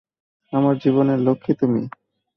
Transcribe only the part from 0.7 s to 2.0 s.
জীবনের লক্ষ্মী তুমি।